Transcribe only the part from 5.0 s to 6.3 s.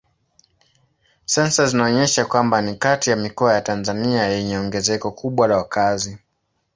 kubwa la wakazi.